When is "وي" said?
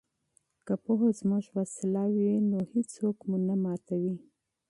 2.13-2.33